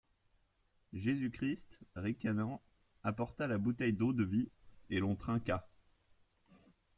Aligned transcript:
Jésus-Christ, 0.93 1.79
ricanant, 1.95 2.59
apporta 3.03 3.45
la 3.45 3.59
bouteille 3.59 3.93
d’eau-de-vie, 3.93 4.49
et 4.89 4.97
l’on 4.97 5.15
trinqua. 5.15 5.69